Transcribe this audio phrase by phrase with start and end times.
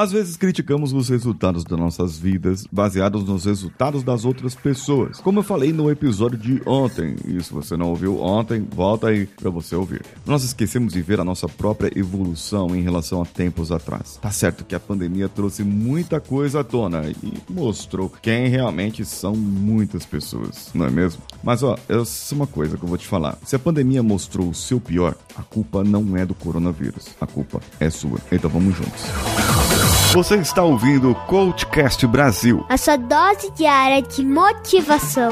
[0.00, 5.20] Às vezes criticamos os resultados das nossas vidas baseados nos resultados das outras pessoas.
[5.20, 9.26] Como eu falei no episódio de ontem, e se você não ouviu ontem, volta aí
[9.26, 10.00] para você ouvir.
[10.24, 14.18] Nós esquecemos de ver a nossa própria evolução em relação a tempos atrás.
[14.22, 19.36] Tá certo que a pandemia trouxe muita coisa à tona e mostrou quem realmente são
[19.36, 21.20] muitas pessoas, não é mesmo?
[21.42, 23.36] Mas ó, é uma coisa que eu vou te falar.
[23.44, 27.08] Se a pandemia mostrou o seu pior, a culpa não é do coronavírus.
[27.20, 28.18] A culpa é sua.
[28.32, 29.89] Então vamos juntos.
[30.12, 32.66] Você está ouvindo o Coachcast Brasil.
[32.68, 35.30] A sua dose diária de motivação.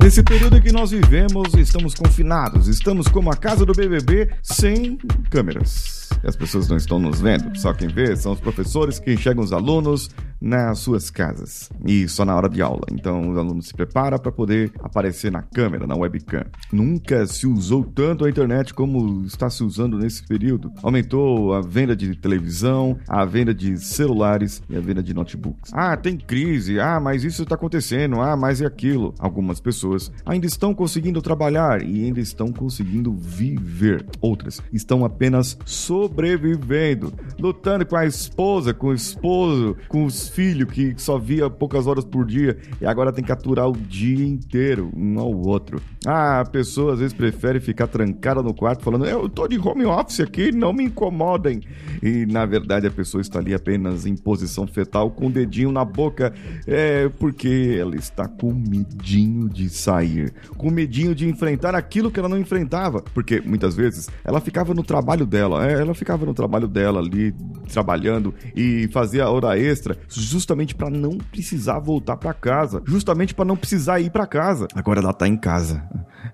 [0.00, 4.96] Nesse período em que nós vivemos, estamos confinados, estamos como a casa do BBB sem
[5.28, 6.05] câmeras.
[6.26, 9.52] As pessoas não estão nos vendo, só quem vê são os professores que enxergam os
[9.52, 12.82] alunos nas suas casas e só na hora de aula.
[12.92, 16.44] Então os alunos se preparam para poder aparecer na câmera, na webcam.
[16.72, 20.72] Nunca se usou tanto a internet como está se usando nesse período.
[20.82, 25.72] Aumentou a venda de televisão, a venda de celulares e a venda de notebooks.
[25.72, 26.78] Ah, tem crise.
[26.80, 28.20] Ah, mas isso está acontecendo.
[28.20, 29.14] Ah, mas é aquilo.
[29.18, 34.04] Algumas pessoas ainda estão conseguindo trabalhar e ainda estão conseguindo viver.
[34.20, 40.94] Outras estão apenas sobrevivendo, lutando com a esposa, com o esposo, com os filhos que
[40.96, 45.18] só via poucas horas por dia e agora tem que aturar o dia inteiro um
[45.18, 45.80] ao outro.
[46.04, 49.84] Ah, a pessoa às vezes prefere ficar trancada no quarto falando: Eu tô de home
[49.84, 51.60] office aqui, não me incomodem.
[52.02, 55.84] E na verdade a pessoa está ali apenas em posição fetal com o dedinho na
[55.84, 56.32] boca,
[56.66, 62.28] é porque ela está com medinho de sair, com medinho de enfrentar aquilo que ela
[62.28, 66.68] não enfrentava, porque muitas vezes ela ficava no trabalho dela, é, ela ficava no trabalho
[66.68, 67.34] dela ali
[67.72, 73.56] trabalhando e fazia hora extra justamente para não precisar voltar para casa, justamente para não
[73.56, 74.66] precisar ir para casa.
[74.74, 75.82] Agora ela tá em casa.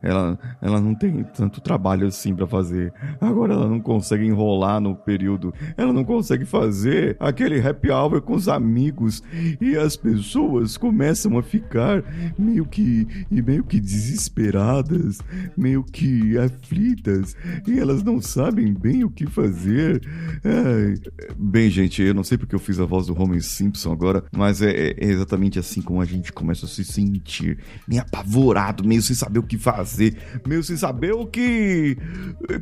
[0.03, 2.93] Ela, ela não tem tanto trabalho assim para fazer.
[3.21, 5.53] Agora ela não consegue enrolar no período.
[5.77, 9.23] Ela não consegue fazer aquele happy hour com os amigos
[9.61, 12.03] e as pessoas começam a ficar
[12.39, 15.19] meio que meio que desesperadas,
[15.57, 20.01] meio que aflitas e elas não sabem bem o que fazer.
[21.37, 24.63] Bem, gente, eu não sei porque eu fiz a voz do Homer Simpson agora, mas
[24.63, 29.15] é, é exatamente assim como a gente começa a se sentir meio apavorado, meio sem
[29.15, 29.72] saber o que fazer,
[30.47, 31.97] meio sem saber o que.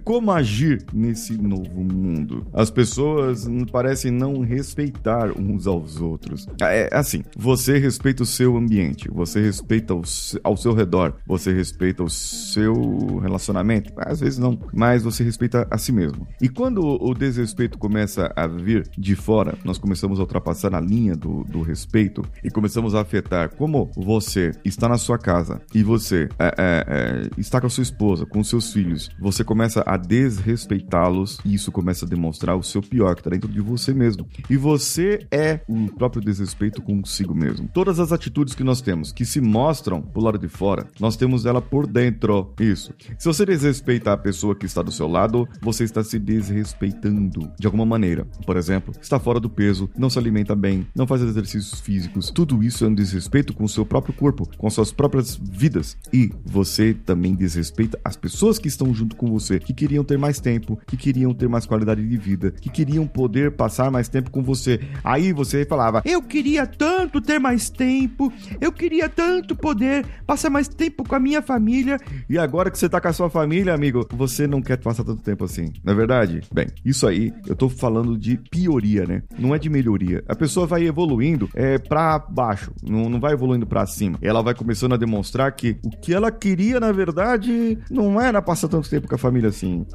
[0.04, 2.46] como agir nesse novo mundo.
[2.52, 6.46] As pessoas parecem não respeitar uns aos outros.
[6.60, 10.02] É assim, você respeita o seu ambiente, você respeita o,
[10.42, 15.78] ao seu redor, você respeita o seu relacionamento, às vezes não, mas você respeita a
[15.78, 16.26] si mesmo.
[16.40, 21.16] E quando o desrespeito começa a vir de fora, nós começamos a ultrapassar a linha
[21.16, 26.28] do, do respeito e começamos a afetar como você está na sua casa e você
[26.38, 31.38] é, é, é, está com a sua esposa, com seus filhos, você começa a desrespeitá-los
[31.44, 34.26] e isso começa a demonstrar o seu pior que está dentro de você mesmo.
[34.48, 37.68] E você é o próprio desrespeito consigo mesmo.
[37.72, 41.46] Todas as atitudes que nós temos que se mostram pro lado de fora, nós temos
[41.46, 42.52] ela por dentro.
[42.60, 42.92] Isso.
[43.18, 47.66] Se você desrespeita a pessoa que está do seu lado, você está se desrespeitando de
[47.66, 48.26] alguma maneira.
[48.44, 52.30] Por exemplo, está fora do peso, não se alimenta bem, não faz exercícios físicos.
[52.30, 55.96] Tudo isso é um desrespeito com o seu próprio corpo, com suas próprias vidas.
[56.12, 60.40] E você também desrespeita as pessoas que estão junto com você, que queriam ter mais
[60.40, 64.42] tempo, que queriam ter mais qualidade de vida, que queriam poder passar mais tempo com
[64.42, 64.80] você.
[65.04, 70.68] Aí você falava: Eu queria tanto ter mais tempo, eu queria tanto poder passar mais
[70.68, 71.98] tempo com a minha família.
[72.28, 75.22] E agora que você tá com a sua família, amigo, você não quer passar tanto
[75.22, 76.40] tempo assim, não é verdade?
[76.52, 79.22] Bem, isso aí eu tô falando de pioria, né?
[79.38, 80.24] Não é de melhoria.
[80.28, 84.18] A pessoa vai evoluindo é para baixo, não, não vai evoluindo para cima.
[84.22, 88.68] Ela vai começando a demonstrar que o que ela queria, na verdade, não era passar
[88.68, 89.86] tanto tempo com a família assim.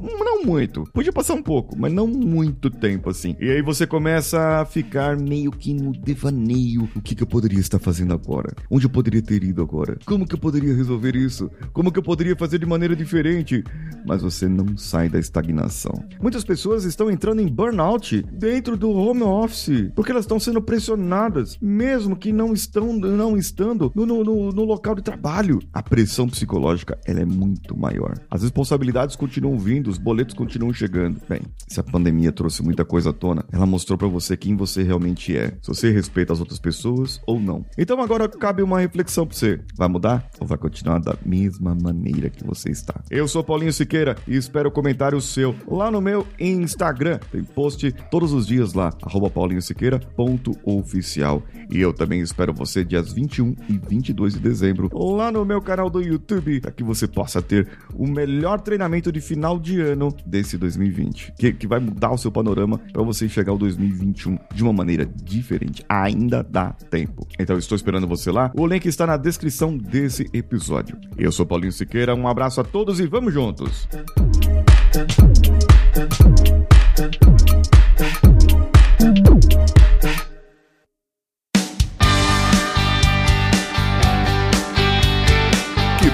[0.00, 0.84] Não muito.
[0.92, 3.36] Podia passar um pouco, mas não muito tempo assim.
[3.40, 6.88] E aí você começa a ficar meio que no devaneio.
[6.94, 8.54] O que, que eu poderia estar fazendo agora?
[8.70, 9.98] Onde eu poderia ter ido agora?
[10.06, 11.50] Como que eu poderia resolver isso?
[11.72, 13.64] Como que eu poderia fazer de maneira diferente?
[14.06, 15.92] Mas você não sai da estagnação.
[16.22, 21.58] Muitas pessoas estão entrando em burnout dentro do home office, porque elas estão sendo pressionadas,
[21.60, 25.58] mesmo que não estão não estando no, no, no local de trabalho.
[25.72, 28.14] A pressão psicológica ela é muito maior.
[28.30, 31.20] As responsabilidades continuam vindo, os boletos continuam chegando.
[31.28, 34.82] Bem, se a pandemia trouxe muita coisa à tona, ela mostrou para você quem você
[34.82, 35.56] realmente é.
[35.62, 37.64] Se você respeita as outras pessoas ou não.
[37.76, 39.60] Então agora cabe uma reflexão pra você.
[39.76, 43.00] Vai mudar ou vai continuar da mesma maneira que você está?
[43.10, 47.18] Eu sou Paulinho Siqueira e espero o comentário seu lá no meu Instagram.
[47.30, 51.42] Tem post todos os dias lá, arroba paulinhosiqueira.oficial.
[51.70, 55.77] E eu também espero você dias 21 e 22 de dezembro lá no meu canal
[55.86, 60.58] do YouTube, para que você possa ter o melhor treinamento de final de ano desse
[60.58, 61.34] 2020.
[61.38, 65.06] Que que vai mudar o seu panorama para você enxergar o 2021 de uma maneira
[65.06, 65.84] diferente.
[65.88, 67.26] Ainda dá tempo.
[67.38, 68.50] Então estou esperando você lá.
[68.56, 70.98] O link está na descrição desse episódio.
[71.16, 73.88] Eu sou Paulinho Siqueira, um abraço a todos e vamos juntos.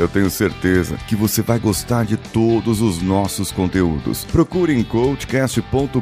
[0.00, 4.24] eu tenho certeza que você vai gostar de todos os nossos conteúdos.
[4.24, 6.00] Procure em coachcast.com.br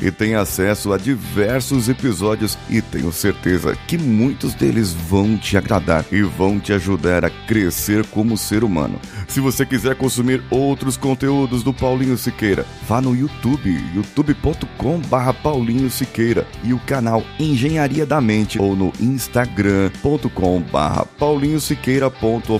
[0.00, 6.04] e tenha acesso a diversos episódios e tenho certeza que muitos deles vão te agradar
[6.12, 9.00] e vão te ajudar a crescer como ser humano.
[9.26, 16.46] Se você quiser consumir outros conteúdos do Paulinho Siqueira, vá no YouTube, youtube.com/barra Paulinho Siqueira
[16.62, 22.59] e o canal Engenharia da Mente ou no instagram.com/barra Paulinho Siqueira.oficial